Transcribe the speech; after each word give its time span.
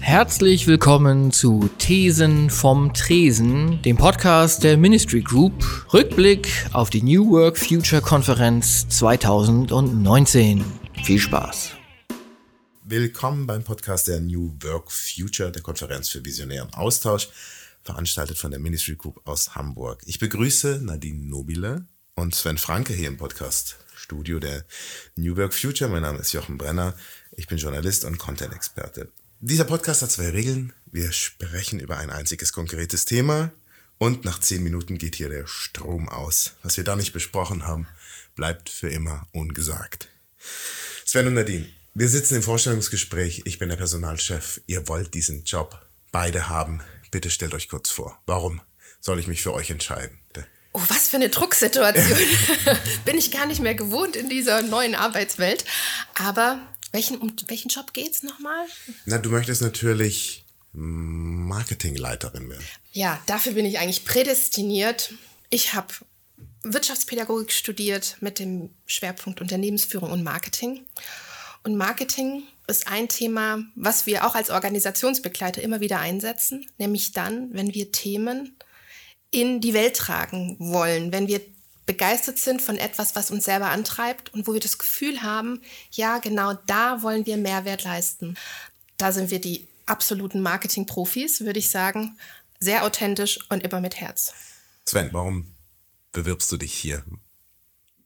Herzlich 0.00 0.66
willkommen 0.66 1.30
zu 1.30 1.68
Thesen 1.78 2.48
vom 2.48 2.94
Tresen, 2.94 3.82
dem 3.82 3.98
Podcast 3.98 4.64
der 4.64 4.76
Ministry 4.76 5.20
Group. 5.20 5.52
Rückblick 5.92 6.48
auf 6.72 6.88
die 6.88 7.02
New 7.02 7.30
Work 7.30 7.58
Future 7.58 8.00
Konferenz 8.00 8.88
2019. 8.88 10.64
Viel 11.04 11.18
Spaß. 11.18 11.72
Willkommen 12.82 13.46
beim 13.46 13.62
Podcast 13.62 14.08
der 14.08 14.20
New 14.20 14.52
Work 14.62 14.90
Future, 14.90 15.52
der 15.52 15.62
Konferenz 15.62 16.08
für 16.08 16.24
visionären 16.24 16.72
Austausch, 16.72 17.28
veranstaltet 17.82 18.38
von 18.38 18.50
der 18.50 18.58
Ministry 18.58 18.96
Group 18.96 19.20
aus 19.28 19.54
Hamburg. 19.54 20.02
Ich 20.06 20.18
begrüße 20.18 20.80
Nadine 20.82 21.26
Nobile 21.26 21.84
und 22.14 22.34
Sven 22.34 22.58
Franke 22.58 22.94
hier 22.94 23.08
im 23.08 23.18
Podcast 23.18 23.76
Studio 23.94 24.40
der 24.40 24.64
New 25.14 25.36
Work 25.36 25.54
Future. 25.54 25.90
Mein 25.90 26.02
Name 26.02 26.18
ist 26.18 26.32
Jochen 26.32 26.58
Brenner. 26.58 26.94
Ich 27.36 27.46
bin 27.46 27.58
Journalist 27.58 28.04
und 28.04 28.18
Content-Experte. 28.18 29.12
Dieser 29.42 29.64
Podcast 29.64 30.02
hat 30.02 30.10
zwei 30.10 30.28
Regeln. 30.28 30.74
Wir 30.92 31.12
sprechen 31.12 31.80
über 31.80 31.96
ein 31.96 32.10
einziges 32.10 32.52
konkretes 32.52 33.06
Thema 33.06 33.50
und 33.96 34.26
nach 34.26 34.38
zehn 34.38 34.62
Minuten 34.62 34.98
geht 34.98 35.14
hier 35.14 35.30
der 35.30 35.46
Strom 35.46 36.10
aus. 36.10 36.56
Was 36.62 36.76
wir 36.76 36.84
da 36.84 36.94
nicht 36.94 37.14
besprochen 37.14 37.66
haben, 37.66 37.88
bleibt 38.36 38.68
für 38.68 38.90
immer 38.90 39.26
ungesagt. 39.32 40.08
Sven 41.06 41.28
und 41.28 41.34
Nadine, 41.34 41.66
wir 41.94 42.10
sitzen 42.10 42.34
im 42.34 42.42
Vorstellungsgespräch. 42.42 43.40
Ich 43.46 43.58
bin 43.58 43.70
der 43.70 43.76
Personalchef. 43.76 44.60
Ihr 44.66 44.88
wollt 44.88 45.14
diesen 45.14 45.44
Job 45.44 45.86
beide 46.12 46.50
haben. 46.50 46.82
Bitte 47.10 47.30
stellt 47.30 47.54
euch 47.54 47.70
kurz 47.70 47.88
vor. 47.88 48.20
Warum 48.26 48.60
soll 49.00 49.18
ich 49.18 49.26
mich 49.26 49.40
für 49.40 49.54
euch 49.54 49.70
entscheiden? 49.70 50.20
Oh, 50.72 50.82
was 50.86 51.08
für 51.08 51.16
eine 51.16 51.30
Drucksituation. 51.30 52.18
bin 53.04 53.18
ich 53.18 53.32
gar 53.32 53.46
nicht 53.46 53.60
mehr 53.60 53.74
gewohnt 53.74 54.14
in 54.14 54.28
dieser 54.28 54.62
neuen 54.62 54.94
Arbeitswelt. 54.94 55.64
Aber 56.14 56.60
welchen, 56.92 57.18
um 57.18 57.34
welchen 57.46 57.68
Job 57.68 57.92
geht 57.92 58.12
es 58.12 58.22
nochmal? 58.22 58.66
Na, 59.04 59.18
du 59.18 59.30
möchtest 59.30 59.62
natürlich 59.62 60.44
Marketingleiterin 60.72 62.48
werden. 62.48 62.64
Ja, 62.92 63.20
dafür 63.26 63.52
bin 63.52 63.66
ich 63.66 63.78
eigentlich 63.78 64.04
prädestiniert. 64.04 65.14
Ich 65.50 65.74
habe 65.74 65.92
Wirtschaftspädagogik 66.62 67.52
studiert 67.52 68.16
mit 68.20 68.38
dem 68.38 68.70
Schwerpunkt 68.86 69.40
Unternehmensführung 69.40 70.10
und 70.12 70.22
Marketing. 70.22 70.86
Und 71.62 71.76
Marketing 71.76 72.44
ist 72.66 72.86
ein 72.86 73.08
Thema, 73.08 73.64
was 73.74 74.06
wir 74.06 74.26
auch 74.26 74.34
als 74.34 74.50
Organisationsbegleiter 74.50 75.62
immer 75.62 75.80
wieder 75.80 75.98
einsetzen, 75.98 76.66
nämlich 76.78 77.12
dann, 77.12 77.52
wenn 77.52 77.74
wir 77.74 77.92
Themen 77.92 78.56
in 79.30 79.60
die 79.60 79.74
Welt 79.74 79.96
tragen 79.96 80.56
wollen, 80.58 81.12
wenn 81.12 81.28
wir 81.28 81.40
begeistert 81.90 82.38
sind 82.38 82.62
von 82.62 82.76
etwas, 82.76 83.16
was 83.16 83.32
uns 83.32 83.46
selber 83.46 83.70
antreibt 83.70 84.32
und 84.32 84.46
wo 84.46 84.52
wir 84.52 84.60
das 84.60 84.78
Gefühl 84.78 85.22
haben, 85.22 85.60
ja, 85.90 86.18
genau 86.18 86.54
da 86.66 87.02
wollen 87.02 87.26
wir 87.26 87.36
Mehrwert 87.36 87.82
leisten. 87.82 88.36
Da 88.96 89.10
sind 89.10 89.32
wir 89.32 89.40
die 89.40 89.66
absoluten 89.86 90.40
Marketing-Profis, 90.40 91.40
würde 91.40 91.58
ich 91.58 91.68
sagen. 91.68 92.16
Sehr 92.60 92.84
authentisch 92.84 93.40
und 93.48 93.64
immer 93.64 93.80
mit 93.80 93.96
Herz. 93.96 94.32
Sven, 94.84 95.08
warum 95.10 95.52
bewirbst 96.12 96.52
du 96.52 96.58
dich 96.58 96.72
hier? 96.72 97.02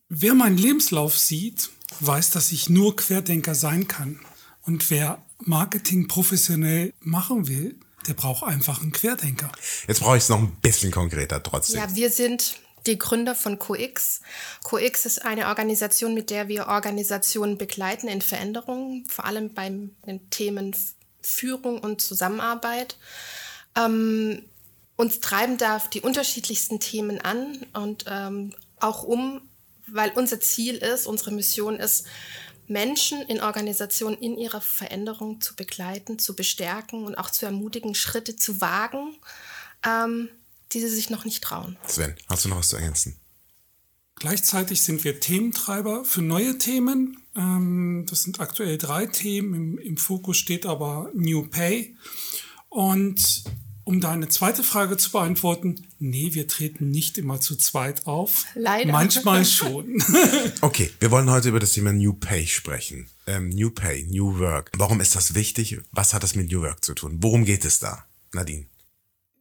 Wer 0.09 0.33
meinen 0.33 0.57
Lebenslauf 0.57 1.19
sieht, 1.19 1.69
weiß, 2.01 2.31
dass 2.31 2.53
ich 2.53 2.71
nur 2.71 2.97
Querdenker 2.97 3.55
sein 3.55 3.87
kann. 3.87 4.19
Und 4.63 4.89
wer 4.89 5.23
Marketing 5.41 6.09
professionell 6.09 6.95
machen 7.01 7.48
will, 7.48 7.79
der 8.07 8.15
braucht 8.15 8.45
einfach 8.45 8.81
einen 8.81 8.93
Querdenker. 8.93 9.53
Jetzt 9.87 10.01
brauche 10.01 10.17
ich 10.17 10.23
es 10.23 10.31
noch 10.31 10.39
ein 10.39 10.57
bisschen 10.63 10.91
konkreter 10.91 11.43
trotzdem. 11.43 11.81
Ja, 11.81 11.95
wir 11.95 12.09
sind 12.09 12.64
die 12.87 12.99
Gründer 12.99 13.35
von 13.35 13.59
CoX. 13.59 14.21
CoX 14.63 15.07
ist 15.07 15.25
eine 15.25 15.49
Organisation, 15.49 16.15
mit 16.15 16.31
der 16.31 16.49
wir 16.49 16.67
Organisationen 16.67 17.59
begleiten 17.59 18.09
in 18.09 18.23
Veränderungen, 18.23 19.07
vor 19.07 19.25
allem 19.25 19.55
bei 19.55 19.69
den 19.69 20.31
Themen 20.31 20.75
Führung 21.21 21.81
und 21.81 22.03
Zusammenarbeit. 22.03 22.97
Ähm, 23.77 24.43
uns 24.97 25.21
treiben 25.21 25.57
da 25.57 25.83
die 25.93 26.03
unterschiedlichsten 26.03 26.79
Themen 26.79 27.21
an 27.21 27.67
und 27.73 28.05
ähm, 28.09 28.55
auch 28.79 29.03
um, 29.03 29.41
weil 29.87 30.13
unser 30.14 30.41
Ziel 30.41 30.77
ist, 30.77 31.07
unsere 31.07 31.33
Mission 31.33 31.77
ist, 31.77 32.07
Menschen 32.67 33.20
in 33.23 33.42
Organisationen 33.42 34.17
in 34.17 34.39
ihrer 34.39 34.61
Veränderung 34.61 35.41
zu 35.41 35.55
begleiten, 35.57 36.19
zu 36.19 36.35
bestärken 36.35 37.05
und 37.05 37.17
auch 37.17 37.31
zu 37.31 37.45
ermutigen, 37.45 37.95
Schritte 37.95 38.37
zu 38.37 38.61
wagen. 38.61 39.17
Ähm, 39.85 40.31
die 40.74 40.80
sie 40.80 40.89
sich 40.89 41.11
noch 41.11 41.24
nicht 41.24 41.42
trauen. 41.42 41.77
Sven, 41.86 42.14
hast 42.29 42.45
du 42.45 42.48
noch 42.48 42.58
was 42.58 42.68
zu 42.68 42.77
ergänzen? 42.77 43.17
Gleichzeitig 44.17 44.83
sind 44.83 45.05
wir 45.05 45.20
Thementreiber 45.20 46.05
für 46.05 46.23
neue 46.23 46.58
Themen. 46.58 47.18
Ähm, 47.36 48.07
das 48.08 48.23
sind 48.23 48.40
aktuell 48.40 48.79
drei 48.79 49.07
Themen. 49.07 49.55
Im, 49.55 49.79
Im, 49.79 49.96
Fokus 49.96 50.36
steht 50.36 50.67
aber 50.67 51.11
New 51.14 51.46
Pay. 51.48 51.96
Und 52.68 53.45
um 53.84 54.01
deine 54.01 54.29
zweite 54.29 54.63
Frage 54.63 54.96
zu 54.96 55.11
beantworten, 55.11 55.86
nee, 55.98 56.30
wir 56.33 56.48
treten 56.48 56.90
nicht 56.90 57.18
immer 57.18 57.40
zu 57.40 57.57
zweit 57.57 58.07
auf. 58.07 58.45
Leider. 58.55 58.92
Manchmal 58.92 59.45
schon. 59.45 60.02
okay, 60.61 60.90
wir 61.01 61.11
wollen 61.11 61.30
heute 61.30 61.48
über 61.48 61.61
das 61.61 61.73
Thema 61.73 61.92
New 61.92 62.14
Pay 62.14 62.46
sprechen. 62.46 63.08
Ähm, 63.27 63.48
New 63.51 63.70
Pay, 63.70 64.07
New 64.11 64.39
Work. 64.39 64.70
Warum 64.77 65.01
ist 65.01 65.17
das 65.17 65.34
wichtig? 65.34 65.80
Was 65.90 66.14
hat 66.14 66.23
das 66.23 66.34
mit 66.34 66.51
New 66.51 66.63
Work 66.63 66.84
zu 66.84 66.95
tun? 66.95 67.18
Worum 67.20 67.45
geht 67.45 67.64
es 67.64 67.80
da? 67.80 68.05
Nadine. 68.33 68.67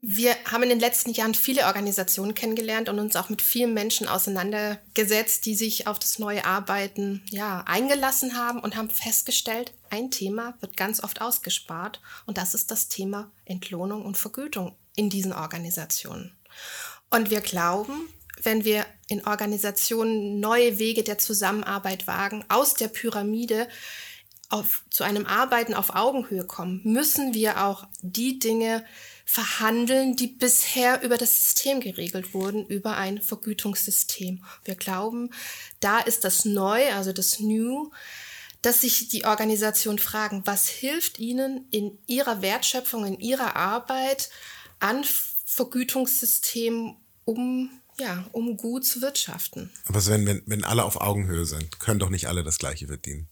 Wir 0.06 0.36
haben 0.52 0.64
in 0.64 0.70
den 0.70 0.82
letzten 0.82 1.12
Jahren 1.12 1.34
viele 1.34 1.66
Organisationen 1.66 2.36
kennengelernt 2.36 2.90
und 2.90 3.00
uns 3.00 3.16
auch 3.16 3.30
mit 3.30 3.42
vielen 3.42 3.74
Menschen 3.74 4.06
auseinandergesetzt, 4.06 5.46
die 5.46 5.56
sich 5.56 5.88
auf 5.88 5.98
das 5.98 6.20
neue 6.20 6.44
Arbeiten 6.44 7.24
ja, 7.30 7.64
eingelassen 7.66 8.38
haben 8.38 8.60
und 8.60 8.76
haben 8.76 8.90
festgestellt, 8.90 9.74
ein 9.90 10.12
Thema 10.12 10.56
wird 10.60 10.76
ganz 10.76 11.02
oft 11.02 11.22
ausgespart 11.22 12.02
und 12.26 12.38
das 12.38 12.54
ist 12.54 12.70
das 12.70 12.90
Thema 12.90 13.32
Entlohnung 13.46 14.04
und 14.04 14.18
Vergütung 14.18 14.76
in 14.98 15.10
diesen 15.10 15.32
Organisationen. 15.32 16.36
Und 17.10 17.30
wir 17.30 17.40
glauben, 17.40 18.10
wenn 18.42 18.66
wir 18.66 18.86
in 19.08 19.26
Organisationen 19.26 20.42
neue 20.42 20.80
Wege 20.80 21.04
der 21.04 21.18
Zusammenarbeit 21.18 22.08
wagen, 22.08 22.44
aus 22.50 22.74
der 22.74 22.90
Pyramide 22.90 23.70
auf, 24.50 24.84
zu 24.90 25.06
einem 25.06 25.26
Arbeiten 25.26 25.74
auf 25.74 25.96
Augenhöhe 25.96 26.46
kommen, 26.46 26.82
müssen 26.84 27.34
wir 27.34 27.64
auch 27.64 27.88
die 28.02 28.38
Dinge 28.38 28.84
verhandeln, 29.26 30.16
die 30.16 30.28
bisher 30.28 31.02
über 31.02 31.18
das 31.18 31.32
System 31.32 31.80
geregelt 31.80 32.34
wurden, 32.34 32.66
über 32.68 32.98
ein 32.98 33.22
Vergütungssystem. 33.22 34.44
Wir 34.64 34.76
glauben, 34.76 35.30
da 35.80 36.00
ist 36.00 36.24
das 36.24 36.46
Neu, 36.46 36.92
also 36.94 37.14
das 37.14 37.40
New, 37.40 37.92
dass 38.62 38.82
sich 38.82 39.10
die 39.10 39.26
Organisationen 39.26 40.00
fragen, 40.00 40.44
was 40.46 40.68
hilft 40.68 41.20
ihnen 41.20 41.68
in 41.72 41.98
ihrer 42.08 42.42
Wertschöpfung, 42.42 43.06
in 43.06 43.20
ihrer 43.20 43.56
Arbeit 43.56 44.30
an 44.80 45.04
Vergütungssystemen, 45.46 46.96
um 47.26 47.70
ja, 48.00 48.26
um 48.32 48.58
gut 48.58 48.86
zu 48.86 49.02
wirtschaften. 49.02 49.70
Aber 49.86 50.04
wenn, 50.08 50.26
wenn, 50.26 50.42
wenn 50.46 50.64
alle 50.64 50.84
auf 50.84 51.00
Augenhöhe 51.00 51.46
sind, 51.46 51.80
können 51.80 52.00
doch 52.00 52.10
nicht 52.10 52.28
alle 52.28 52.44
das 52.44 52.58
Gleiche 52.58 52.88
verdienen. 52.88 53.28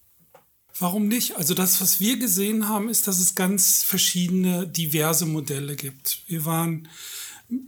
Warum 0.80 1.08
nicht? 1.08 1.38
Also 1.38 1.54
das, 1.54 1.82
was 1.82 2.00
wir 2.00 2.18
gesehen 2.18 2.68
haben, 2.68 2.90
ist, 2.90 3.08
dass 3.08 3.20
es 3.20 3.36
ganz 3.36 3.84
verschiedene, 3.84 4.68
diverse 4.68 5.26
Modelle 5.26 5.76
gibt. 5.76 6.24
Wir 6.28 6.46
waren 6.46 6.88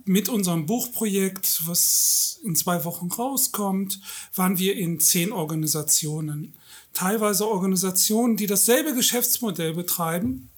mit 0.05 0.29
unserem 0.29 0.65
Buchprojekt, 0.65 1.61
was 1.65 2.39
in 2.43 2.55
zwei 2.55 2.85
Wochen 2.85 3.11
rauskommt, 3.11 3.99
waren 4.33 4.57
wir 4.57 4.75
in 4.75 4.99
zehn 4.99 5.31
Organisationen. 5.31 6.55
Teilweise 6.93 7.47
Organisationen, 7.47 8.37
die 8.37 8.47
dasselbe 8.47 8.93
Geschäftsmodell 8.93 9.73
betreiben, 9.73 10.49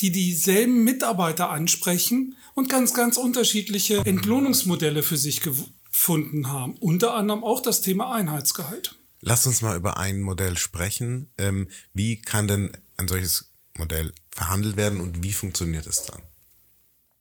die 0.00 0.10
dieselben 0.10 0.82
Mitarbeiter 0.84 1.50
ansprechen 1.50 2.36
und 2.54 2.68
ganz, 2.68 2.94
ganz 2.94 3.16
unterschiedliche 3.16 3.98
Entlohnungsmodelle 3.98 5.02
für 5.02 5.16
sich 5.16 5.40
gefunden 5.40 6.48
haben. 6.48 6.76
Unter 6.80 7.14
anderem 7.14 7.44
auch 7.44 7.60
das 7.60 7.80
Thema 7.80 8.12
Einheitsgehalt. 8.12 8.96
Lass 9.26 9.46
uns 9.46 9.62
mal 9.62 9.74
über 9.74 9.96
ein 9.96 10.20
Modell 10.20 10.58
sprechen. 10.58 11.30
Ähm, 11.38 11.68
wie 11.94 12.20
kann 12.20 12.46
denn 12.46 12.76
ein 12.98 13.08
solches 13.08 13.52
Modell 13.78 14.12
verhandelt 14.30 14.76
werden 14.76 15.00
und 15.00 15.22
wie 15.22 15.32
funktioniert 15.32 15.86
es 15.86 16.02
dann? 16.02 16.20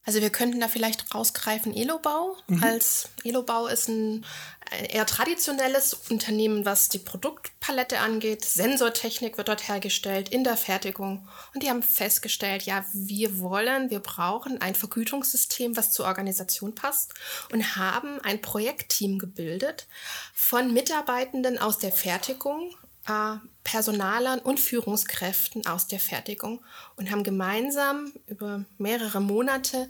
Also 0.05 0.21
wir 0.21 0.29
könnten 0.29 0.59
da 0.59 0.67
vielleicht 0.67 1.15
rausgreifen 1.15 1.73
Elobau. 1.73 2.35
Mhm. 2.47 2.63
Als 2.63 3.09
Elobau 3.23 3.67
ist 3.67 3.87
ein, 3.87 4.25
ein, 4.69 4.85
eher 4.85 5.05
traditionelles 5.05 5.93
Unternehmen, 6.09 6.65
was 6.65 6.89
die 6.89 6.99
Produktpalette 6.99 7.99
angeht. 7.99 8.43
Sensortechnik 8.43 9.37
wird 9.37 9.47
dort 9.47 9.67
hergestellt 9.67 10.27
in 10.27 10.43
der 10.43 10.57
Fertigung. 10.57 11.27
Und 11.53 11.63
die 11.63 11.69
haben 11.69 11.83
festgestellt, 11.83 12.63
ja, 12.63 12.83
wir 12.91 13.39
wollen, 13.39 13.91
wir 13.91 13.99
brauchen 13.99 14.61
ein 14.61 14.75
Vergütungssystem, 14.75 15.77
was 15.77 15.91
zur 15.91 16.05
Organisation 16.05 16.75
passt 16.75 17.13
und 17.53 17.77
haben 17.77 18.19
ein 18.21 18.41
Projektteam 18.41 19.19
gebildet 19.19 19.87
von 20.33 20.73
Mitarbeitenden 20.73 21.57
aus 21.57 21.77
der 21.77 21.93
Fertigung, 21.93 22.75
äh, 23.07 23.35
Personalern 23.63 24.39
und 24.39 24.59
Führungskräften 24.59 25.65
aus 25.65 25.87
der 25.87 25.99
Fertigung 25.99 26.63
und 26.95 27.11
haben 27.11 27.23
gemeinsam 27.23 28.13
über 28.27 28.65
mehrere 28.77 29.21
Monate 29.21 29.89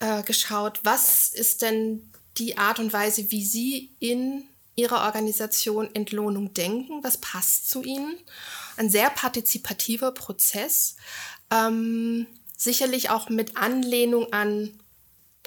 äh, 0.00 0.22
geschaut, 0.22 0.80
was 0.84 1.28
ist 1.28 1.62
denn 1.62 2.10
die 2.38 2.58
Art 2.58 2.78
und 2.78 2.92
Weise, 2.92 3.30
wie 3.30 3.44
sie 3.44 3.94
in 3.98 4.44
ihrer 4.74 5.02
Organisation 5.04 5.94
Entlohnung 5.94 6.54
denken, 6.54 7.04
was 7.04 7.18
passt 7.18 7.68
zu 7.68 7.82
ihnen. 7.82 8.16
Ein 8.76 8.88
sehr 8.88 9.10
partizipativer 9.10 10.12
Prozess. 10.12 10.96
Ähm, 11.50 12.26
Sicherlich 12.62 13.10
auch 13.10 13.28
mit 13.28 13.56
Anlehnung 13.56 14.32
an, 14.32 14.78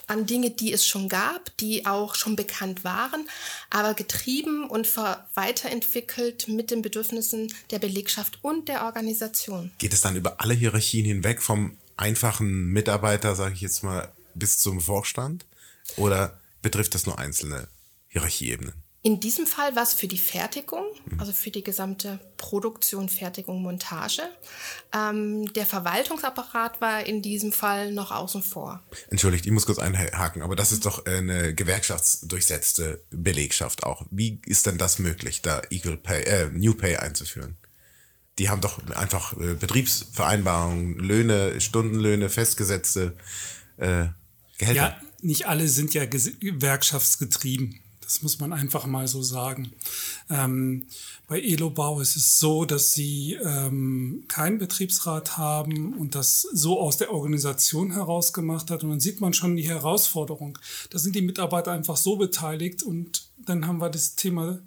an 0.07 0.25
Dinge, 0.25 0.51
die 0.51 0.71
es 0.71 0.85
schon 0.85 1.09
gab, 1.09 1.55
die 1.57 1.85
auch 1.85 2.15
schon 2.15 2.35
bekannt 2.35 2.83
waren, 2.83 3.27
aber 3.69 3.93
getrieben 3.93 4.69
und 4.69 4.87
weiterentwickelt 5.33 6.47
mit 6.47 6.71
den 6.71 6.81
Bedürfnissen 6.81 7.53
der 7.71 7.79
Belegschaft 7.79 8.39
und 8.41 8.67
der 8.67 8.85
Organisation. 8.85 9.71
Geht 9.77 9.93
es 9.93 10.01
dann 10.01 10.15
über 10.15 10.41
alle 10.41 10.53
Hierarchien 10.53 11.05
hinweg, 11.05 11.41
vom 11.41 11.77
einfachen 11.97 12.67
Mitarbeiter, 12.67 13.35
sage 13.35 13.55
ich 13.55 13.61
jetzt 13.61 13.83
mal, 13.83 14.11
bis 14.33 14.59
zum 14.59 14.81
Vorstand? 14.81 15.45
Oder 15.97 16.39
betrifft 16.61 16.95
das 16.95 17.05
nur 17.05 17.19
einzelne 17.19 17.67
Hierarchieebenen? 18.09 18.84
In 19.05 19.19
diesem 19.19 19.45
Fall 19.45 19.75
war 19.75 19.83
es 19.83 19.93
für 19.93 20.07
die 20.07 20.17
Fertigung, 20.17 20.83
also 21.19 21.31
für 21.31 21.51
die 21.51 21.63
gesamte 21.63 22.19
Produktion, 22.37 23.07
Fertigung, 23.07 23.61
Montage. 23.61 24.23
Ähm, 24.91 25.53
der 25.53 25.67
Verwaltungsapparat 25.67 26.81
war 26.81 27.05
in 27.05 27.21
diesem 27.21 27.51
Fall 27.51 27.91
noch 27.91 28.09
außen 28.09 28.41
vor. 28.41 28.81
Entschuldigt, 29.11 29.45
ich 29.45 29.51
muss 29.51 29.67
kurz 29.67 29.77
einhaken, 29.77 30.41
aber 30.41 30.55
das 30.55 30.71
ist 30.71 30.87
doch 30.87 31.05
eine 31.05 31.53
gewerkschaftsdurchsetzte 31.53 32.99
Belegschaft 33.11 33.83
auch. 33.83 34.07
Wie 34.09 34.41
ist 34.47 34.65
denn 34.65 34.79
das 34.79 34.97
möglich, 34.97 35.43
da 35.43 35.61
Equal 35.69 35.97
Pay, 35.97 36.23
äh, 36.23 36.49
New 36.51 36.73
Pay 36.73 36.95
einzuführen? 36.95 37.57
Die 38.39 38.49
haben 38.49 38.61
doch 38.61 38.83
einfach 38.95 39.37
äh, 39.37 39.53
Betriebsvereinbarungen, 39.53 40.97
Löhne, 40.97 41.61
Stundenlöhne, 41.61 42.31
festgesetzte 42.31 43.15
äh, 43.77 44.07
Gehälter. 44.57 44.81
Ja, 44.81 45.01
nicht 45.21 45.45
alle 45.45 45.67
sind 45.67 45.93
ja 45.93 46.05
gewerkschaftsgetrieben. 46.05 47.81
Das 48.05 48.21
muss 48.21 48.39
man 48.39 48.53
einfach 48.53 48.85
mal 48.85 49.07
so 49.07 49.23
sagen. 49.23 49.71
Ähm, 50.29 50.85
bei 51.27 51.41
Elobau 51.41 51.99
ist 52.01 52.15
es 52.15 52.39
so, 52.39 52.63
dass 52.63 52.93
sie 52.93 53.33
ähm, 53.33 54.25
keinen 54.27 54.59
Betriebsrat 54.59 55.37
haben 55.37 55.93
und 55.93 56.13
das 56.13 56.41
so 56.53 56.79
aus 56.79 56.97
der 56.97 57.11
Organisation 57.11 57.91
heraus 57.91 58.31
gemacht 58.31 58.69
hat. 58.69 58.83
Und 58.83 58.91
dann 58.91 58.99
sieht 58.99 59.21
man 59.21 59.33
schon 59.33 59.55
die 59.55 59.67
Herausforderung. 59.67 60.59
Da 60.91 60.99
sind 60.99 61.15
die 61.15 61.23
Mitarbeiter 61.23 61.71
einfach 61.71 61.97
so 61.97 62.15
beteiligt 62.15 62.83
und 62.83 63.27
dann 63.43 63.65
haben 63.65 63.79
wir 63.79 63.89
das 63.89 64.15
Thema 64.15 64.59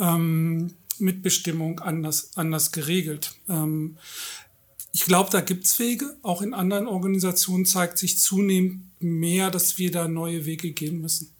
ähm, 0.00 0.74
Mitbestimmung 0.98 1.78
anders, 1.78 2.36
anders 2.36 2.72
geregelt. 2.72 3.36
Ähm, 3.48 3.96
ich 4.92 5.04
glaube, 5.04 5.30
da 5.30 5.40
gibt's 5.40 5.78
Wege. 5.78 6.16
Auch 6.22 6.42
in 6.42 6.54
anderen 6.54 6.86
Organisationen 6.86 7.66
zeigt 7.66 7.98
sich 7.98 8.18
zunehmend 8.18 8.82
mehr, 9.00 9.50
dass 9.50 9.78
wir 9.78 9.90
da 9.90 10.08
neue 10.08 10.44
Wege 10.44 10.72
gehen 10.72 11.00
müssen. 11.00 11.33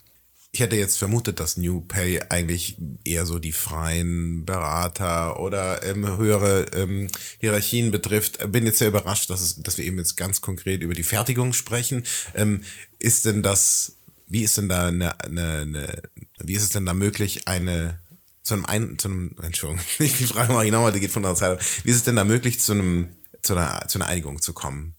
Ich 0.55 0.61
hätte 0.61 0.77
jetzt 0.77 0.97
vermutet, 0.97 1.41
dass 1.41 1.57
New 1.57 1.81
Pay 1.81 2.21
eigentlich 2.29 2.77
eher 3.03 3.25
so 3.25 3.39
die 3.39 3.51
freien 3.51 4.45
Berater 4.45 5.37
oder 5.41 5.83
ähm, 5.83 6.15
höhere 6.15 6.67
ähm, 6.73 7.09
Hierarchien 7.39 7.91
betrifft. 7.91 8.39
Bin 8.53 8.65
jetzt 8.65 8.77
sehr 8.77 8.87
überrascht, 8.87 9.29
dass, 9.29 9.41
es, 9.41 9.61
dass 9.61 9.77
wir 9.77 9.83
eben 9.83 9.97
jetzt 9.97 10.15
ganz 10.15 10.39
konkret 10.39 10.81
über 10.81 10.93
die 10.93 11.03
Fertigung 11.03 11.51
sprechen. 11.51 12.05
Ähm, 12.35 12.61
ist 12.99 13.25
denn 13.25 13.43
das, 13.43 13.97
wie 14.27 14.43
ist 14.43 14.57
denn 14.57 14.69
da 14.69 14.87
eine, 14.87 15.19
eine, 15.19 15.51
eine, 15.59 16.01
wie 16.37 16.53
ist 16.53 16.63
es 16.63 16.69
denn 16.69 16.85
da 16.85 16.93
möglich, 16.93 17.49
eine 17.49 17.99
zu 18.41 18.53
einem, 18.53 18.65
ein, 18.65 18.97
zu 18.97 19.09
einem 19.09 19.35
Entschuldigung, 19.41 19.83
die 19.99 20.07
Frage 20.07 20.53
mache 20.53 20.67
ich 20.67 20.71
nochmal, 20.71 20.93
die 20.93 21.01
geht 21.01 21.11
von 21.11 21.23
der 21.23 21.35
Zeit. 21.35 21.59
Wie 21.83 21.89
ist 21.89 21.97
es 21.97 22.03
denn 22.05 22.15
da 22.15 22.23
möglich, 22.23 22.61
zu 22.61 22.71
einem, 22.71 23.09
zu 23.41 23.57
einer, 23.57 23.89
zu 23.89 23.97
einer 23.97 24.07
Einigung 24.07 24.41
zu 24.41 24.53
kommen? 24.53 24.95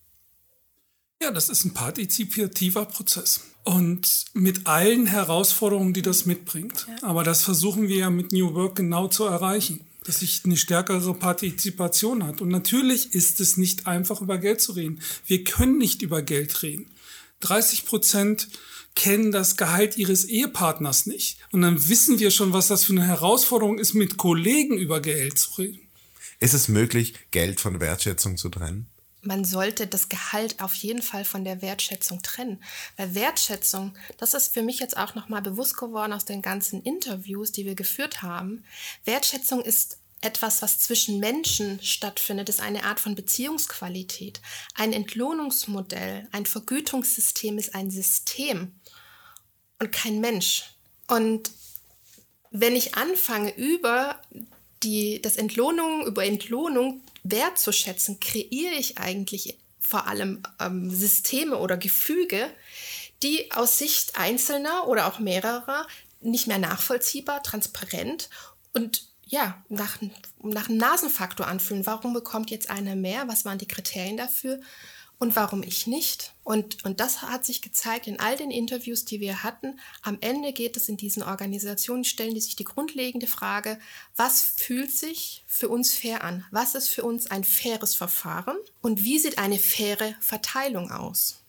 Ja, 1.23 1.31
das 1.31 1.49
ist 1.49 1.65
ein 1.65 1.75
partizipativer 1.75 2.85
Prozess. 2.85 3.41
Und 3.65 4.27
mit 4.33 4.67
allen 4.67 5.07
Herausforderungen, 5.07 5.93
die 5.93 6.03
das 6.03 6.27
mitbringt. 6.27 6.87
Ja. 6.89 7.09
Aber 7.09 7.25
das 7.25 7.43
versuchen 7.43 7.89
wir 7.89 7.97
ja 7.97 8.11
mit 8.11 8.33
New 8.33 8.55
Work 8.55 8.77
genau 8.77 9.09
zu 9.09 9.25
erreichen, 9.25 9.81
dass 10.05 10.21
sich 10.21 10.43
eine 10.45 10.57
stärkere 10.57 11.15
Partizipation 11.15 12.25
hat. 12.25 12.41
Und 12.41 12.51
natürlich 12.51 13.13
ist 13.13 13.41
es 13.41 13.57
nicht 13.57 13.87
einfach, 13.87 14.21
über 14.21 14.39
Geld 14.39 14.61
zu 14.61 14.73
reden. 14.73 15.01
Wir 15.27 15.43
können 15.43 15.79
nicht 15.79 16.03
über 16.03 16.23
Geld 16.23 16.63
reden. 16.63 16.91
30 17.41 17.87
Prozent 17.87 18.49
kennen 18.95 19.33
das 19.33 19.57
Gehalt 19.57 19.97
ihres 19.97 20.25
Ehepartners 20.25 21.07
nicht. 21.07 21.39
Und 21.51 21.63
dann 21.63 21.89
wissen 21.89 22.19
wir 22.19 22.31
schon, 22.31 22.53
was 22.53 22.69
das 22.69 22.85
für 22.85 22.93
eine 22.93 23.07
Herausforderung 23.07 23.79
ist, 23.79 23.95
mit 23.95 24.17
Kollegen 24.17 24.79
über 24.79 25.01
Geld 25.01 25.39
zu 25.39 25.61
reden. 25.61 25.81
Ist 26.39 26.55
es 26.55 26.69
möglich, 26.69 27.15
Geld 27.31 27.61
von 27.61 27.81
Wertschätzung 27.81 28.37
zu 28.37 28.49
trennen? 28.49 28.87
Man 29.26 29.44
sollte 29.44 29.87
das 29.87 30.08
Gehalt 30.08 30.61
auf 30.61 30.75
jeden 30.75 31.02
Fall 31.02 31.25
von 31.25 31.44
der 31.44 31.62
Wertschätzung 31.62 32.23
trennen. 32.23 32.62
Weil 32.96 33.14
Wertschätzung, 33.14 33.96
das 34.19 34.34
ist 34.34 34.55
für 34.55 34.62
mich 34.62 34.78
jetzt 34.78 34.96
auch 34.96 35.14
nochmal 35.14 35.43
bewusst 35.43 35.76
geworden 35.76 36.12
aus 36.12 36.25
den 36.25 36.43
ganzen 36.43 36.82
Interviews, 36.82 37.52
die 37.52 37.67
wir 37.67 37.75
geführt 37.75 38.23
haben. 38.23 38.64
Wertschätzung 39.05 39.62
ist 39.62 39.99
etwas, 40.20 40.62
was 40.62 40.78
zwischen 40.78 41.20
Menschen 41.20 41.81
stattfindet, 41.82 42.49
ist 42.49 42.61
eine 42.61 42.84
Art 42.84 43.00
von 43.00 43.14
Beziehungsqualität. 43.14 44.40
Ein 44.75 44.93
Entlohnungsmodell, 44.93 46.29
ein 46.32 46.46
Vergütungssystem 46.46 47.58
ist 47.58 47.75
ein 47.75 47.90
System 47.90 48.72
und 49.79 49.93
kein 49.93 50.20
Mensch. 50.20 50.70
Und 51.06 51.50
wenn 52.50 52.75
ich 52.75 52.94
anfange, 52.94 53.55
über 53.56 54.20
die, 54.82 55.20
das 55.20 55.37
Entlohnung, 55.37 56.06
über 56.06 56.25
Entlohnung 56.25 57.02
wertzuschätzen, 57.31 58.20
kreiere 58.20 58.75
ich 58.78 58.99
eigentlich 58.99 59.58
vor 59.81 60.06
allem 60.06 60.43
ähm, 60.61 60.90
Systeme 60.90 61.58
oder 61.58 61.76
Gefüge, 61.76 62.50
die 63.23 63.52
aus 63.52 63.78
Sicht 63.78 64.19
Einzelner 64.19 64.88
oder 64.88 65.06
auch 65.06 65.19
mehrerer 65.19 65.87
nicht 66.20 66.46
mehr 66.46 66.58
nachvollziehbar, 66.58 67.43
transparent 67.43 68.28
und 68.73 69.08
ja, 69.25 69.62
nach, 69.69 69.99
nach 70.43 70.69
einem 70.69 70.78
Nasenfaktor 70.78 71.46
anfühlen. 71.46 71.87
Warum 71.87 72.12
bekommt 72.12 72.50
jetzt 72.50 72.70
einer 72.70 72.94
mehr? 72.94 73.26
Was 73.26 73.44
waren 73.44 73.58
die 73.58 73.69
Kriterien 73.69 74.17
dafür? 74.17 74.61
Und 75.19 75.35
warum 75.35 75.63
ich 75.63 75.87
nicht. 75.87 76.35
Und, 76.45 76.85
und 76.85 77.01
das 77.01 77.23
hat 77.23 77.45
sich 77.45 77.63
gezeigt 77.63 78.07
in 78.07 78.21
all 78.21 78.37
den 78.37 78.51
Interviews, 78.51 79.05
die 79.05 79.21
wir 79.21 79.43
hatten. 79.43 79.79
Am 80.03 80.19
Ende 80.21 80.53
geht 80.53 80.77
es 80.77 80.89
in 80.89 80.97
diesen 80.97 81.23
Organisationen, 81.23 82.05
stellen 82.05 82.35
die 82.35 82.41
sich 82.41 82.57
die 82.57 82.65
grundlegende 82.65 83.27
Frage, 83.27 83.79
was 84.15 84.43
fühlt 84.43 84.93
sich 84.93 85.45
für 85.47 85.69
uns 85.69 85.95
fair 85.95 86.23
an? 86.23 86.45
Was 86.51 86.75
ist 86.75 86.89
für 86.89 87.03
uns 87.03 87.31
ein 87.31 87.45
faires 87.45 87.95
Verfahren? 87.95 88.57
Und 88.83 89.05
wie 89.05 89.19
sieht 89.19 89.39
eine 89.39 89.59
faire 89.59 90.15
Verteilung 90.21 90.91
aus? 90.91 91.43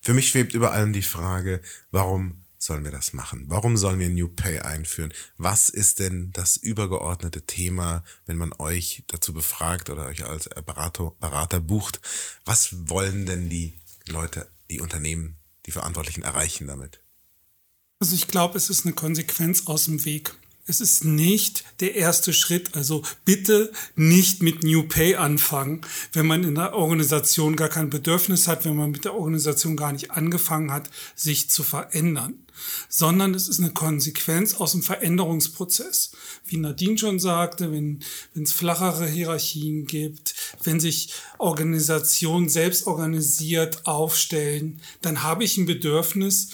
Für 0.00 0.14
mich 0.14 0.28
schwebt 0.28 0.54
über 0.54 0.72
allem 0.72 0.92
die 0.92 1.02
Frage, 1.02 1.60
warum 1.90 2.40
sollen 2.62 2.84
wir 2.84 2.90
das 2.90 3.14
machen? 3.14 3.46
Warum 3.48 3.76
sollen 3.76 3.98
wir 3.98 4.10
New 4.10 4.28
Pay 4.28 4.60
einführen? 4.60 5.12
Was 5.38 5.70
ist 5.70 5.98
denn 5.98 6.30
das 6.32 6.58
übergeordnete 6.58 7.42
Thema, 7.42 8.04
wenn 8.26 8.36
man 8.36 8.52
euch 8.58 9.02
dazu 9.06 9.32
befragt 9.32 9.88
oder 9.88 10.06
euch 10.06 10.24
als 10.24 10.48
Berater, 10.66 11.12
Berater 11.20 11.60
bucht? 11.60 12.00
Was 12.50 12.88
wollen 12.88 13.26
denn 13.26 13.48
die 13.48 13.78
Leute, 14.08 14.50
die 14.72 14.80
Unternehmen, 14.80 15.36
die 15.66 15.70
Verantwortlichen 15.70 16.24
erreichen 16.24 16.66
damit? 16.66 17.00
Also 18.00 18.16
ich 18.16 18.26
glaube, 18.26 18.58
es 18.58 18.70
ist 18.70 18.84
eine 18.84 18.92
Konsequenz 18.92 19.68
aus 19.68 19.84
dem 19.84 20.04
Weg. 20.04 20.34
Es 20.66 20.80
ist 20.80 21.04
nicht 21.04 21.64
der 21.80 21.94
erste 21.96 22.32
Schritt. 22.32 22.74
Also 22.74 23.02
bitte 23.24 23.72
nicht 23.96 24.42
mit 24.42 24.62
New 24.62 24.84
Pay 24.84 25.16
anfangen, 25.16 25.80
wenn 26.12 26.26
man 26.26 26.44
in 26.44 26.54
der 26.54 26.74
Organisation 26.74 27.56
gar 27.56 27.68
kein 27.68 27.90
Bedürfnis 27.90 28.46
hat, 28.46 28.64
wenn 28.64 28.76
man 28.76 28.90
mit 28.90 29.04
der 29.04 29.14
Organisation 29.14 29.76
gar 29.76 29.92
nicht 29.92 30.12
angefangen 30.12 30.70
hat, 30.70 30.90
sich 31.16 31.50
zu 31.50 31.62
verändern. 31.62 32.34
Sondern 32.88 33.34
es 33.34 33.48
ist 33.48 33.58
eine 33.58 33.70
Konsequenz 33.70 34.54
aus 34.54 34.72
dem 34.72 34.82
Veränderungsprozess. 34.82 36.12
Wie 36.46 36.58
Nadine 36.58 36.98
schon 36.98 37.18
sagte, 37.18 37.72
wenn 37.72 38.00
es 38.34 38.52
flachere 38.52 39.08
Hierarchien 39.08 39.86
gibt, 39.86 40.34
wenn 40.62 40.78
sich 40.78 41.14
Organisationen 41.38 42.50
selbst 42.50 42.86
organisiert 42.86 43.86
aufstellen, 43.86 44.80
dann 45.00 45.22
habe 45.22 45.44
ich 45.44 45.56
ein 45.56 45.66
Bedürfnis, 45.66 46.50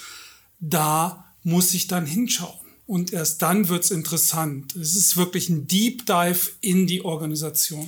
da 0.60 1.34
muss 1.42 1.74
ich 1.74 1.88
dann 1.88 2.06
hinschauen 2.06 2.65
und 2.86 3.12
erst 3.12 3.42
dann 3.42 3.68
wird's 3.68 3.90
interessant. 3.90 4.74
Es 4.76 4.96
ist 4.96 5.16
wirklich 5.16 5.48
ein 5.48 5.66
Deep 5.66 6.06
Dive 6.06 6.50
in 6.60 6.86
die 6.86 7.04
Organisation. 7.04 7.86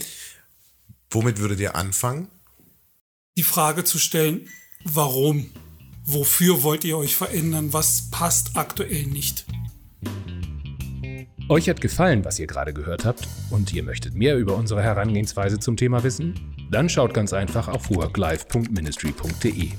Womit 1.10 1.38
würdet 1.38 1.60
ihr 1.60 1.74
anfangen? 1.74 2.28
Die 3.36 3.42
Frage 3.44 3.84
zu 3.84 3.98
stellen, 3.98 4.48
warum? 4.84 5.50
Wofür 6.04 6.62
wollt 6.62 6.84
ihr 6.84 6.98
euch 6.98 7.14
verändern? 7.14 7.72
Was 7.72 8.10
passt 8.10 8.56
aktuell 8.56 9.06
nicht? 9.06 9.46
Euch 11.48 11.68
hat 11.68 11.80
gefallen, 11.80 12.24
was 12.24 12.38
ihr 12.38 12.46
gerade 12.46 12.74
gehört 12.74 13.04
habt 13.04 13.26
und 13.50 13.72
ihr 13.72 13.82
möchtet 13.82 14.14
mehr 14.14 14.36
über 14.36 14.54
unsere 14.56 14.82
Herangehensweise 14.82 15.58
zum 15.58 15.76
Thema 15.76 16.02
wissen? 16.02 16.34
Dann 16.70 16.88
schaut 16.90 17.14
ganz 17.14 17.32
einfach 17.32 17.68
auf 17.68 17.88
worklife.ministry.de. 17.88 19.70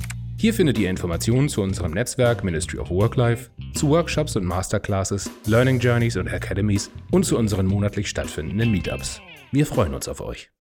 Hier 0.42 0.54
findet 0.54 0.78
ihr 0.78 0.90
Informationen 0.90 1.50
zu 1.50 1.62
unserem 1.62 1.92
Netzwerk 1.92 2.46
Ministry 2.46 2.80
of 2.80 2.90
Work 2.92 3.18
Life, 3.18 3.50
zu 3.74 3.90
Workshops 3.90 4.38
und 4.38 4.46
Masterclasses, 4.46 5.30
Learning 5.46 5.80
Journeys 5.80 6.16
und 6.16 6.30
Academies 6.30 6.90
und 7.12 7.26
zu 7.26 7.38
unseren 7.38 7.66
monatlich 7.66 8.08
stattfindenden 8.08 8.72
Meetups. 8.72 9.20
Wir 9.52 9.66
freuen 9.66 9.94
uns 9.94 10.08
auf 10.08 10.22
euch. 10.22 10.50